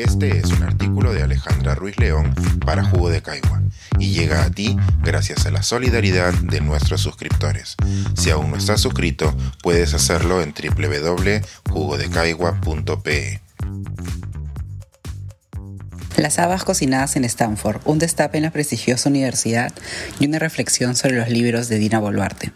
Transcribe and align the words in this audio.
Este 0.00 0.38
es 0.38 0.46
un 0.46 0.62
artículo 0.62 1.12
de 1.12 1.22
Alejandra 1.22 1.74
Ruiz 1.74 1.98
León 1.98 2.34
para 2.64 2.82
Jugo 2.82 3.10
de 3.10 3.20
Caigua 3.20 3.60
y 3.98 4.12
llega 4.12 4.44
a 4.44 4.50
ti 4.50 4.78
gracias 5.02 5.44
a 5.44 5.50
la 5.50 5.62
solidaridad 5.62 6.32
de 6.32 6.62
nuestros 6.62 7.02
suscriptores. 7.02 7.76
Si 8.16 8.30
aún 8.30 8.50
no 8.50 8.56
estás 8.56 8.80
suscrito, 8.80 9.36
puedes 9.62 9.92
hacerlo 9.92 10.40
en 10.40 10.54
www.jugodecaigua.pe. 10.54 13.40
Las 16.16 16.38
habas 16.38 16.64
cocinadas 16.64 17.16
en 17.16 17.26
Stanford, 17.26 17.82
un 17.84 17.98
destape 17.98 18.38
en 18.38 18.44
la 18.44 18.50
prestigiosa 18.50 19.10
universidad 19.10 19.70
y 20.18 20.26
una 20.26 20.38
reflexión 20.38 20.96
sobre 20.96 21.16
los 21.16 21.28
libros 21.28 21.68
de 21.68 21.76
Dina 21.76 21.98
Boluarte. 21.98 22.54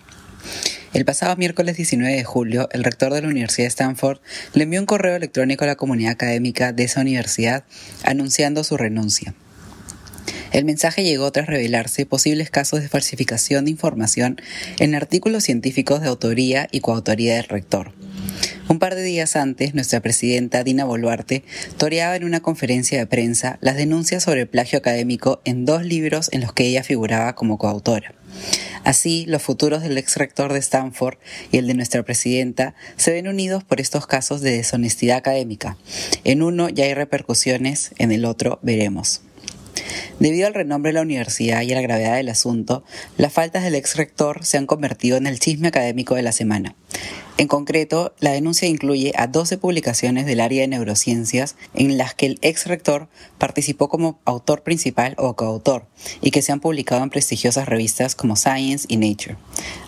El 0.95 1.05
pasado 1.05 1.35
miércoles 1.35 1.77
19 1.77 2.15
de 2.15 2.23
julio, 2.23 2.69
el 2.71 2.85
rector 2.85 3.13
de 3.13 3.21
la 3.21 3.27
Universidad 3.27 3.65
de 3.65 3.71
Stanford 3.71 4.21
le 4.53 4.63
envió 4.63 4.79
un 4.79 4.87
correo 4.87 5.17
electrónico 5.17 5.64
a 5.64 5.67
la 5.67 5.75
comunidad 5.75 6.13
académica 6.13 6.73
de 6.73 6.85
esa 6.85 7.01
universidad 7.01 7.64
anunciando 8.05 8.63
su 8.63 8.77
renuncia. 8.77 9.35
El 10.53 10.65
mensaje 10.65 11.03
llegó 11.03 11.32
tras 11.32 11.49
revelarse 11.49 12.07
posibles 12.07 12.49
casos 12.49 12.81
de 12.81 12.89
falsificación 12.89 13.65
de 13.65 13.73
información 13.73 14.41
en 14.79 14.95
artículos 14.95 15.43
científicos 15.43 16.01
de 16.01 16.07
autoría 16.07 16.68
y 16.71 16.79
coautoría 16.79 17.35
del 17.35 17.49
rector. 17.49 17.90
Un 18.67 18.79
par 18.79 18.95
de 18.95 19.03
días 19.03 19.36
antes, 19.36 19.75
nuestra 19.75 20.00
presidenta 20.00 20.64
Dina 20.64 20.86
Boluarte 20.86 21.45
toreaba 21.77 22.17
en 22.17 22.25
una 22.25 22.41
conferencia 22.41 22.99
de 22.99 23.07
prensa 23.07 23.59
las 23.61 23.77
denuncias 23.77 24.23
sobre 24.23 24.43
el 24.43 24.49
plagio 24.49 24.79
académico 24.79 25.43
en 25.45 25.67
dos 25.67 25.85
libros 25.85 26.31
en 26.32 26.40
los 26.40 26.54
que 26.54 26.64
ella 26.64 26.82
figuraba 26.82 27.35
como 27.35 27.59
coautora. 27.59 28.14
Así, 28.82 29.27
los 29.27 29.43
futuros 29.43 29.82
del 29.82 29.99
ex 29.99 30.17
rector 30.17 30.53
de 30.53 30.59
Stanford 30.61 31.18
y 31.53 31.59
el 31.59 31.67
de 31.67 31.75
nuestra 31.75 32.03
presidenta 32.03 32.75
se 32.97 33.12
ven 33.12 33.28
unidos 33.28 33.64
por 33.64 33.81
estos 33.81 34.06
casos 34.06 34.41
de 34.41 34.53
deshonestidad 34.53 35.19
académica. 35.19 35.77
En 36.25 36.42
uno 36.42 36.70
ya 36.70 36.85
hay 36.85 36.95
repercusiones, 36.95 37.92
en 37.98 38.12
el 38.12 38.25
otro 38.25 38.59
veremos. 38.62 39.20
Debido 40.20 40.47
al 40.47 40.55
renombre 40.55 40.91
de 40.91 40.94
la 40.94 41.03
universidad 41.03 41.62
y 41.62 41.72
a 41.72 41.75
la 41.75 41.83
gravedad 41.83 42.17
del 42.17 42.28
asunto, 42.28 42.84
las 43.17 43.33
faltas 43.33 43.64
del 43.64 43.75
ex 43.75 43.97
rector 43.97 44.44
se 44.44 44.58
han 44.58 44.67
convertido 44.67 45.17
en 45.17 45.27
el 45.27 45.41
chisme 45.41 45.69
académico 45.69 46.14
de 46.14 46.22
la 46.22 46.33
semana. 46.33 46.77
En 47.36 47.48
concreto, 47.48 48.14
la 48.20 48.30
denuncia 48.30 48.69
incluye 48.69 49.12
a 49.17 49.27
12 49.27 49.58
publicaciones 49.58 50.25
del 50.25 50.41
área 50.41 50.61
de 50.61 50.69
neurociencias 50.69 51.56
en 51.75 51.98
las 51.98 52.14
que 52.14 52.27
el 52.27 52.39
ex 52.42 52.69
rector 52.69 53.08
participó 53.39 53.89
como 53.89 54.20
autor 54.25 54.62
principal 54.62 55.17
o 55.19 55.34
coautor 55.34 55.89
y 56.20 56.30
que 56.30 56.42
se 56.42 56.52
han 56.52 56.61
publicado 56.61 57.02
en 57.02 57.11
prestigiosas 57.11 57.69
revistas 57.69 58.14
como 58.14 58.36
Science 58.36 58.86
y 58.89 58.98
Nature. 58.98 59.36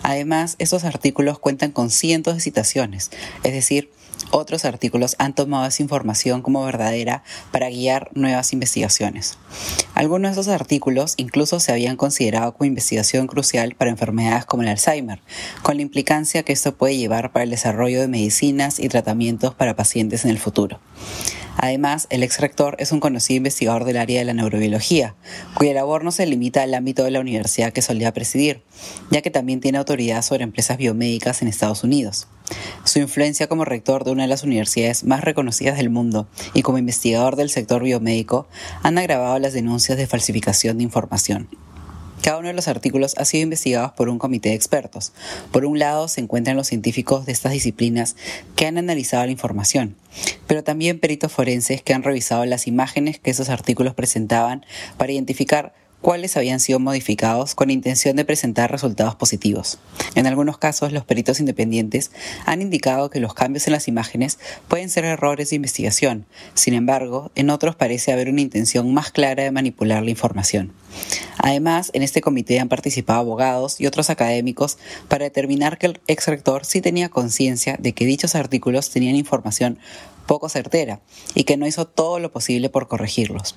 Además, 0.03 0.57
estos 0.59 0.83
artículos 0.83 1.39
cuentan 1.39 1.71
con 1.71 1.89
cientos 1.89 2.35
de 2.35 2.41
citaciones, 2.41 3.11
es 3.45 3.53
decir, 3.53 3.91
otros 4.31 4.65
artículos 4.65 5.15
han 5.19 5.33
tomado 5.33 5.65
esa 5.65 5.83
información 5.83 6.41
como 6.41 6.63
verdadera 6.65 7.23
para 7.51 7.69
guiar 7.69 8.09
nuevas 8.13 8.53
investigaciones. 8.53 9.37
Algunos 9.93 10.35
de 10.35 10.41
esos 10.41 10.53
artículos 10.53 11.13
incluso 11.17 11.59
se 11.59 11.71
habían 11.71 11.97
considerado 11.97 12.53
como 12.53 12.65
investigación 12.65 13.27
crucial 13.27 13.75
para 13.75 13.91
enfermedades 13.91 14.45
como 14.45 14.63
el 14.63 14.69
Alzheimer, 14.69 15.21
con 15.61 15.77
la 15.77 15.81
implicancia 15.81 16.43
que 16.43 16.53
esto 16.53 16.75
puede 16.75 16.97
llevar 16.97 17.31
para 17.31 17.43
el 17.43 17.49
desarrollo 17.49 18.01
de 18.01 18.07
medicinas 18.07 18.79
y 18.79 18.89
tratamientos 18.89 19.53
para 19.55 19.75
pacientes 19.75 20.25
en 20.25 20.31
el 20.31 20.39
futuro. 20.39 20.79
Además, 21.57 22.05
el 22.11 22.21
ex 22.21 22.39
rector 22.39 22.75
es 22.77 22.91
un 22.91 22.99
conocido 22.99 23.37
investigador 23.37 23.83
del 23.83 23.97
área 23.97 24.19
de 24.19 24.25
la 24.25 24.33
neurobiología, 24.33 25.15
cuya 25.55 25.73
labor 25.73 26.03
no 26.03 26.11
se 26.11 26.27
limita 26.27 26.61
al 26.61 26.73
ámbito 26.75 27.03
de 27.03 27.11
la 27.11 27.19
universidad 27.19 27.73
que 27.73 27.81
solía 27.81 28.13
presidir, 28.13 28.61
ya 29.09 29.23
que 29.23 29.31
también 29.31 29.59
tiene 29.59 29.79
autoridad 29.79 30.21
sobre 30.21 30.43
empresas 30.43 30.77
biomédicas 30.77 31.41
en 31.41 31.47
Estados 31.47 31.83
Unidos. 31.83 32.27
Su 32.83 32.99
influencia 32.99 33.47
como 33.47 33.65
rector 33.65 34.03
de 34.03 34.11
una 34.11 34.23
de 34.23 34.29
las 34.29 34.43
universidades 34.43 35.03
más 35.03 35.23
reconocidas 35.23 35.77
del 35.77 35.89
mundo 35.89 36.27
y 36.53 36.61
como 36.61 36.77
investigador 36.77 37.35
del 37.35 37.49
sector 37.49 37.83
biomédico 37.83 38.47
han 38.83 38.97
agravado 38.97 39.37
las 39.39 39.53
denuncias 39.53 39.97
de 39.97 40.07
falsificación 40.07 40.77
de 40.77 40.83
información. 40.83 41.49
Cada 42.21 42.39
uno 42.39 42.47
de 42.47 42.53
los 42.53 42.67
artículos 42.67 43.13
ha 43.17 43.25
sido 43.25 43.43
investigado 43.43 43.93
por 43.95 44.09
un 44.09 44.19
comité 44.19 44.49
de 44.49 44.55
expertos. 44.55 45.13
Por 45.51 45.65
un 45.65 45.79
lado 45.79 46.07
se 46.07 46.19
encuentran 46.19 46.57
los 46.57 46.67
científicos 46.67 47.25
de 47.25 47.31
estas 47.31 47.53
disciplinas 47.53 48.15
que 48.55 48.65
han 48.65 48.77
analizado 48.77 49.25
la 49.25 49.31
información, 49.31 49.95
pero 50.45 50.63
también 50.63 50.99
peritos 50.99 51.31
forenses 51.31 51.81
que 51.81 51.93
han 51.93 52.03
revisado 52.03 52.43
las 52.45 52.67
imágenes 52.67 53.19
que 53.19 53.31
esos 53.31 53.49
artículos 53.49 53.93
presentaban 53.93 54.65
para 54.97 55.13
identificar 55.13 55.73
cuáles 56.01 56.37
habían 56.37 56.59
sido 56.59 56.79
modificados 56.79 57.55
con 57.55 57.69
intención 57.69 58.15
de 58.15 58.25
presentar 58.25 58.71
resultados 58.71 59.15
positivos. 59.15 59.79
En 60.15 60.27
algunos 60.27 60.57
casos, 60.57 60.91
los 60.91 61.05
peritos 61.05 61.39
independientes 61.39 62.11
han 62.45 62.61
indicado 62.61 63.09
que 63.09 63.19
los 63.19 63.33
cambios 63.33 63.67
en 63.67 63.73
las 63.73 63.87
imágenes 63.87 64.39
pueden 64.67 64.89
ser 64.89 65.05
errores 65.05 65.49
de 65.49 65.55
investigación. 65.55 66.25
Sin 66.53 66.73
embargo, 66.73 67.31
en 67.35 67.49
otros 67.49 67.75
parece 67.75 68.13
haber 68.13 68.29
una 68.29 68.41
intención 68.41 68.93
más 68.93 69.11
clara 69.11 69.43
de 69.43 69.51
manipular 69.51 70.03
la 70.03 70.11
información. 70.11 70.73
Además, 71.37 71.91
en 71.93 72.03
este 72.03 72.21
comité 72.21 72.59
han 72.59 72.69
participado 72.69 73.19
abogados 73.19 73.79
y 73.79 73.87
otros 73.87 74.09
académicos 74.09 74.77
para 75.07 75.25
determinar 75.25 75.77
que 75.77 75.87
el 75.87 75.99
ex 76.07 76.27
rector 76.27 76.65
sí 76.65 76.81
tenía 76.81 77.09
conciencia 77.09 77.77
de 77.79 77.93
que 77.93 78.05
dichos 78.05 78.35
artículos 78.35 78.89
tenían 78.89 79.15
información 79.15 79.77
poco 80.25 80.49
certera 80.49 80.99
y 81.33 81.43
que 81.43 81.57
no 81.57 81.67
hizo 81.67 81.85
todo 81.85 82.19
lo 82.19 82.31
posible 82.31 82.69
por 82.69 82.87
corregirlos. 82.87 83.55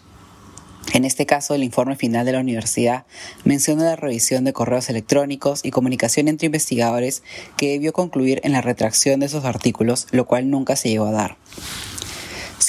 En 0.93 1.05
este 1.05 1.25
caso, 1.25 1.55
el 1.55 1.63
informe 1.63 1.95
final 1.95 2.27
de 2.27 2.33
la 2.33 2.41
universidad 2.41 3.05
menciona 3.45 3.85
la 3.85 3.97
revisión 3.97 4.45
de 4.45 4.53
correos 4.53 4.91
electrónicos 4.91 5.65
y 5.65 5.71
comunicación 5.71 6.27
entre 6.27 6.47
investigadores 6.47 7.23
que 7.57 7.71
debió 7.71 7.93
concluir 7.93 8.41
en 8.43 8.53
la 8.53 8.61
retracción 8.61 9.21
de 9.21 9.27
esos 9.27 9.45
artículos, 9.45 10.09
lo 10.11 10.27
cual 10.27 10.51
nunca 10.51 10.75
se 10.75 10.89
llegó 10.89 11.07
a 11.07 11.13
dar. 11.13 11.37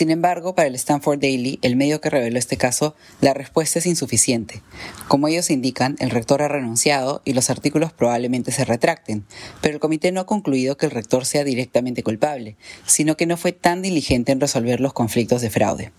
Sin 0.01 0.09
embargo, 0.09 0.55
para 0.55 0.67
el 0.67 0.73
Stanford 0.73 1.19
Daily, 1.19 1.59
el 1.61 1.75
medio 1.75 2.01
que 2.01 2.09
reveló 2.09 2.39
este 2.39 2.57
caso, 2.57 2.95
la 3.19 3.35
respuesta 3.35 3.77
es 3.77 3.85
insuficiente. 3.85 4.63
Como 5.07 5.27
ellos 5.27 5.51
indican, 5.51 5.95
el 5.99 6.09
rector 6.09 6.41
ha 6.41 6.47
renunciado 6.47 7.21
y 7.23 7.33
los 7.33 7.51
artículos 7.51 7.93
probablemente 7.93 8.51
se 8.51 8.65
retracten, 8.65 9.25
pero 9.61 9.75
el 9.75 9.79
comité 9.79 10.11
no 10.11 10.21
ha 10.21 10.25
concluido 10.25 10.75
que 10.75 10.87
el 10.87 10.91
rector 10.91 11.27
sea 11.27 11.43
directamente 11.43 12.01
culpable, 12.01 12.55
sino 12.87 13.15
que 13.15 13.27
no 13.27 13.37
fue 13.37 13.51
tan 13.51 13.83
diligente 13.83 14.31
en 14.31 14.41
resolver 14.41 14.79
los 14.79 14.91
conflictos 14.91 15.43
de 15.43 15.51
fraude. 15.51 15.91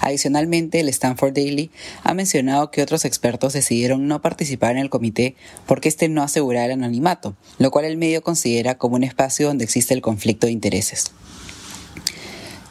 Adicionalmente, 0.00 0.80
el 0.80 0.88
Stanford 0.88 1.34
Daily 1.34 1.70
ha 2.02 2.14
mencionado 2.14 2.70
que 2.70 2.80
otros 2.80 3.04
expertos 3.04 3.52
decidieron 3.52 4.08
no 4.08 4.22
participar 4.22 4.70
en 4.70 4.78
el 4.78 4.88
comité 4.88 5.36
porque 5.66 5.90
este 5.90 6.08
no 6.08 6.22
aseguraba 6.22 6.64
el 6.64 6.72
anonimato, 6.72 7.36
lo 7.58 7.70
cual 7.70 7.84
el 7.84 7.98
medio 7.98 8.22
considera 8.22 8.78
como 8.78 8.96
un 8.96 9.04
espacio 9.04 9.48
donde 9.48 9.64
existe 9.64 9.92
el 9.92 10.00
conflicto 10.00 10.46
de 10.46 10.54
intereses. 10.54 11.12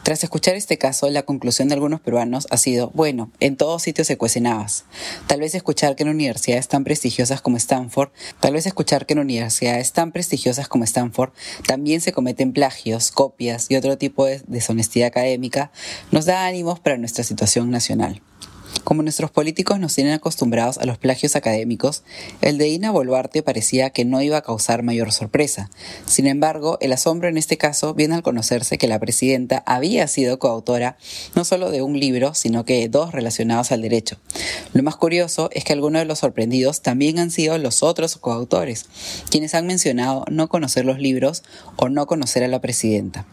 Tras 0.02 0.24
escuchar 0.24 0.56
este 0.56 0.78
caso, 0.78 1.08
la 1.10 1.24
conclusión 1.24 1.68
de 1.68 1.74
algunos 1.74 2.00
peruanos 2.00 2.46
ha 2.50 2.56
sido, 2.56 2.90
bueno, 2.94 3.30
en 3.38 3.56
todos 3.56 3.82
sitios 3.82 4.06
se 4.06 4.16
cuecen 4.16 4.46
habas. 4.46 4.84
Tal 5.26 5.40
vez 5.40 5.54
escuchar 5.54 5.94
que 5.94 6.04
en 6.04 6.08
universidades 6.08 6.68
tan 6.68 6.84
prestigiosas 6.84 7.42
como 7.42 7.58
Stanford, 7.58 8.10
tal 8.40 8.54
vez 8.54 8.66
escuchar 8.66 9.06
que 9.06 9.12
en 9.12 9.20
universidades 9.20 9.92
tan 9.92 10.10
prestigiosas 10.12 10.68
como 10.68 10.84
Stanford 10.84 11.32
también 11.66 12.00
se 12.00 12.12
cometen 12.12 12.52
plagios, 12.52 13.10
copias 13.10 13.66
y 13.68 13.76
otro 13.76 13.98
tipo 13.98 14.24
de 14.24 14.42
deshonestidad 14.46 15.08
académica, 15.08 15.70
nos 16.10 16.24
da 16.24 16.46
ánimos 16.46 16.80
para 16.80 16.96
nuestra 16.96 17.22
situación 17.22 17.70
nacional. 17.70 18.22
Como 18.84 19.02
nuestros 19.02 19.30
políticos 19.30 19.78
nos 19.78 19.94
tienen 19.94 20.14
acostumbrados 20.14 20.78
a 20.78 20.84
los 20.84 20.98
plagios 20.98 21.36
académicos, 21.36 22.02
el 22.40 22.58
de 22.58 22.68
Ina 22.68 22.90
Boluarte 22.90 23.42
parecía 23.42 23.90
que 23.90 24.04
no 24.04 24.20
iba 24.22 24.38
a 24.38 24.42
causar 24.42 24.82
mayor 24.82 25.12
sorpresa. 25.12 25.70
Sin 26.06 26.26
embargo, 26.26 26.78
el 26.80 26.92
asombro 26.92 27.28
en 27.28 27.36
este 27.36 27.56
caso 27.56 27.94
viene 27.94 28.14
al 28.14 28.22
conocerse 28.22 28.78
que 28.78 28.88
la 28.88 28.98
presidenta 28.98 29.62
había 29.66 30.08
sido 30.08 30.38
coautora 30.38 30.96
no 31.34 31.44
solo 31.44 31.70
de 31.70 31.82
un 31.82 32.00
libro, 32.00 32.34
sino 32.34 32.64
que 32.64 32.80
de 32.80 32.88
dos 32.88 33.12
relacionados 33.12 33.70
al 33.70 33.82
derecho. 33.82 34.16
Lo 34.72 34.82
más 34.82 34.96
curioso 34.96 35.50
es 35.52 35.64
que 35.64 35.72
algunos 35.72 36.00
de 36.00 36.06
los 36.06 36.20
sorprendidos 36.20 36.82
también 36.82 37.18
han 37.18 37.30
sido 37.30 37.58
los 37.58 37.82
otros 37.82 38.16
coautores, 38.16 38.86
quienes 39.30 39.54
han 39.54 39.66
mencionado 39.66 40.24
no 40.30 40.48
conocer 40.48 40.84
los 40.84 40.98
libros 40.98 41.42
o 41.76 41.88
no 41.88 42.06
conocer 42.06 42.44
a 42.44 42.48
la 42.48 42.60
presidenta. 42.60 43.26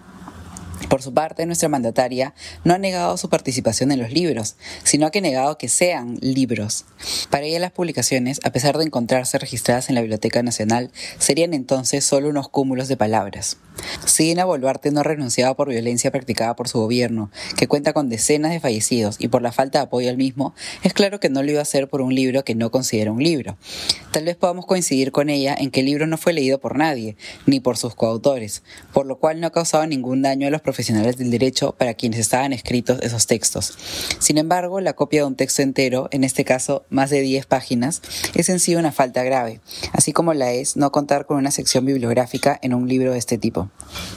Por 0.90 1.02
su 1.02 1.14
parte, 1.14 1.46
nuestra 1.46 1.68
mandataria 1.68 2.34
no 2.64 2.74
ha 2.74 2.78
negado 2.78 3.18
su 3.18 3.30
participación 3.30 3.92
en 3.92 4.00
los 4.00 4.12
libros, 4.12 4.56
sino 4.84 5.12
que 5.12 5.20
ha 5.20 5.22
negado 5.22 5.58
que 5.58 5.68
sean 5.68 6.18
libros. 6.22 6.86
Para 7.30 7.46
ella 7.46 7.60
las 7.60 7.72
publicaciones, 7.72 8.40
a 8.44 8.52
pesar 8.52 8.78
de 8.78 8.86
encontrarse 8.86 9.38
registradas 9.38 9.90
en 9.90 9.96
la 9.96 10.02
Biblioteca 10.02 10.42
Nacional, 10.44 10.92
serían 11.20 11.54
entonces 11.54 12.06
solo 12.06 12.30
unos 12.30 12.48
cúmulos 12.48 12.88
de 12.88 12.96
palabras. 12.96 13.58
Si 14.06 14.24
Dina 14.24 14.46
Boluarte 14.46 14.92
no 14.92 15.04
renunciaba 15.04 15.56
por 15.56 15.70
violencia 15.70 16.12
practicada 16.12 16.56
por 16.56 16.68
su 16.68 16.80
gobierno, 16.80 17.30
que 17.58 17.68
cuenta 17.68 17.94
con 17.94 18.10
decenas 18.10 18.52
de 18.52 18.60
fallecidos 18.60 19.18
y 19.20 19.28
por 19.28 19.42
la 19.42 19.52
falta 19.52 19.80
de 19.80 19.84
apoyo 19.84 20.10
al 20.10 20.18
mismo, 20.18 20.56
es 20.84 20.94
claro 20.94 21.20
que 21.20 21.30
no 21.30 21.44
lo 21.44 21.52
iba 21.52 21.60
a 21.60 21.64
hacer 21.64 21.88
por 21.88 22.02
un 22.02 22.16
libro 22.16 22.44
que 22.44 22.56
no 22.56 22.72
considera 22.72 23.12
un 23.12 23.22
libro. 23.22 23.58
Tal 24.12 24.26
vez 24.26 24.36
podamos 24.36 24.66
coincidir 24.66 25.12
con 25.12 25.30
ella 25.30 25.56
en 25.58 25.70
que 25.70 25.82
el 25.82 25.86
libro 25.86 26.08
no 26.08 26.18
fue 26.18 26.34
leído 26.34 26.60
por 26.60 26.78
nadie, 26.78 27.18
ni 27.46 27.60
por 27.60 27.78
sus 27.78 27.94
coautores, 27.94 28.64
por 28.94 29.06
lo 29.06 29.20
cual 29.20 29.40
no 29.40 29.48
ha 29.48 29.52
causado 29.52 29.86
ningún 29.86 30.22
daño 30.22 30.48
a 30.48 30.52
los 30.52 30.62
profesionales 30.68 31.16
del 31.16 31.32
derecho 31.32 31.74
para 31.78 31.94
quienes 31.94 32.20
estaban 32.20 32.52
escritos 32.52 33.00
esos 33.02 33.26
textos. 33.26 33.78
Sin 34.20 34.38
embargo, 34.38 34.82
la 34.82 34.98
copia 34.98 35.22
de 35.22 35.28
un 35.28 35.38
texto 35.38 35.62
entero, 35.62 36.10
en 36.12 36.26
este 36.26 36.44
caso 36.44 36.84
más 36.90 37.10
de 37.10 37.22
10 37.22 37.46
páginas, 37.46 38.02
es 38.36 38.50
en 38.50 38.60
sí 38.60 38.76
una 38.76 38.92
falta 38.92 39.24
grave, 39.24 39.62
así 39.94 40.12
como 40.12 40.34
la 40.34 40.52
es 40.52 40.76
no 40.76 40.92
contar 40.92 41.26
con 41.26 41.38
una 41.38 41.52
sección 41.52 41.86
bibliográfica 41.86 42.60
en 42.62 42.74
un 42.74 42.90
libro 42.90 43.14
de 43.14 43.18
este 43.18 43.38
tipo. 43.38 43.70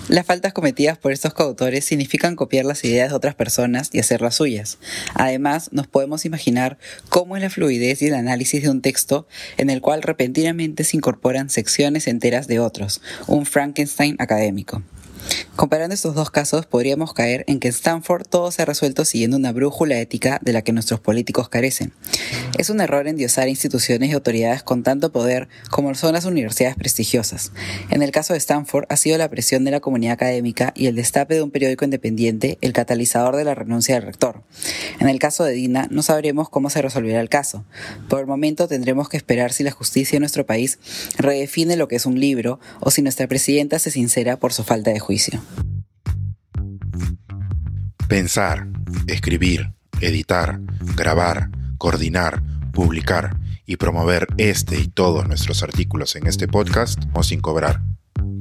Las 0.08 0.26
faltas 0.26 0.52
cometidas 0.52 0.99
por 0.99 1.12
estos 1.12 1.35
coautores 1.35 1.85
significan 1.85 2.35
copiar 2.35 2.64
las 2.64 2.82
ideas 2.82 3.11
de 3.11 3.14
otras 3.14 3.37
personas 3.37 3.91
y 3.93 4.00
hacerlas 4.00 4.35
suyas. 4.35 4.79
Además, 5.14 5.69
nos 5.70 5.87
podemos 5.87 6.25
imaginar 6.25 6.79
cómo 7.11 7.37
es 7.37 7.43
la 7.43 7.50
fluidez 7.50 8.02
y 8.02 8.06
el 8.06 8.14
análisis 8.14 8.61
de 8.61 8.70
un 8.70 8.82
texto 8.82 9.29
en 9.56 9.70
el 9.70 9.81
cual 9.81 10.02
repentinamente 10.02 10.82
se 10.82 10.97
incorporan 10.97 11.49
secciones 11.49 12.08
enteras 12.08 12.49
de 12.49 12.58
otros, 12.58 13.02
un 13.29 13.47
Frankenstein 13.47 14.17
académico. 14.19 14.82
Comparando 15.56 15.94
estos 15.94 16.14
dos 16.14 16.31
casos, 16.31 16.64
podríamos 16.64 17.12
caer 17.12 17.44
en 17.47 17.61
que 17.61 17.69
en 17.69 17.75
Stanford 17.75 18.26
todo 18.26 18.50
se 18.50 18.62
ha 18.62 18.64
resuelto 18.64 19.05
siguiendo 19.05 19.37
una 19.37 19.52
brújula 19.52 19.99
ética 19.99 20.38
de 20.43 20.52
la 20.52 20.62
que 20.62 20.73
nuestros 20.73 21.00
políticos 21.00 21.49
carecen. 21.49 21.93
Es 22.56 22.70
un 22.70 22.81
error 22.81 23.08
endiosar 23.08 23.49
instituciones 23.49 24.11
y 24.11 24.12
autoridades 24.12 24.62
con 24.62 24.82
tanto 24.82 25.12
poder 25.12 25.49
como 25.70 25.94
son 25.94 26.14
las 26.14 26.25
universidades 26.25 26.76
prestigiosas. 26.76 27.52
En 27.91 28.02
el 28.02 28.11
caso 28.11 28.32
de 28.32 28.38
Stanford, 28.38 28.87
ha 28.88 28.97
sido 28.97 29.19
la 29.19 29.29
presión 29.29 29.64
de 29.64 29.70
la 29.70 29.81
comunidad 29.81 30.14
académica 30.14 30.73
y 30.75 30.87
el 30.87 30.97
destape 30.97 31.35
de 31.35 31.43
un 31.43 31.50
periódico 31.50 31.85
independiente 31.85 32.58
el 32.61 32.73
catalizador 32.73 33.37
de 33.37 33.44
la 33.44 33.55
renuncia 33.55 33.94
del 33.94 34.05
rector. 34.05 34.43
En 34.99 35.08
el 35.08 35.19
caso 35.19 35.44
de 35.44 35.52
Dina, 35.52 35.88
no 35.91 36.02
sabremos 36.02 36.49
cómo 36.49 36.70
se 36.70 36.82
resolverá 36.82 37.20
el 37.20 37.29
caso. 37.29 37.64
Por 38.08 38.20
el 38.20 38.26
momento 38.26 38.69
tendremos 38.69 39.08
que 39.08 39.17
esperar 39.17 39.52
si 39.52 39.64
la 39.64 39.70
justicia 39.70 40.17
en 40.17 40.20
nuestro 40.20 40.47
país 40.47 40.79
redefine 41.19 41.76
lo 41.76 41.88
que 41.88 41.97
es 41.97 42.06
un 42.06 42.19
libro 42.19 42.61
o 42.81 42.91
si 42.91 43.02
nuestra 43.02 43.26
presidenta 43.26 43.79
se 43.79 43.91
sincera 43.91 44.38
por 44.38 44.52
su 44.52 44.64
falta 44.64 44.91
de 44.91 45.00
juicio. 45.00 45.43
Pensar, 48.08 48.67
escribir, 49.06 49.73
editar, 50.00 50.58
grabar, 50.97 51.50
coordinar, 51.79 52.43
publicar 52.73 53.38
y 53.67 53.76
promover 53.76 54.26
este 54.37 54.81
y 54.81 54.88
todos 54.88 55.29
nuestros 55.29 55.62
artículos 55.62 56.17
en 56.17 56.26
este 56.26 56.49
podcast 56.49 57.00
o 57.12 57.23
sin 57.23 57.41
cobrar. 57.41 57.81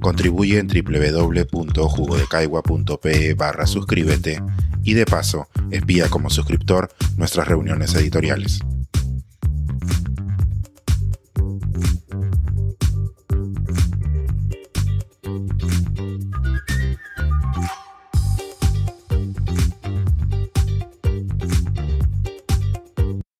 Contribuye 0.01 0.57
en 0.59 0.67
www.jugodecaigua.pe 0.67 3.33
barra 3.35 3.67
suscríbete 3.67 4.41
y 4.83 4.93
de 4.93 5.05
paso 5.05 5.47
espía 5.71 6.09
como 6.09 6.29
suscriptor 6.29 6.89
nuestras 7.17 7.47
reuniones 7.47 7.95
editoriales. 7.95 8.59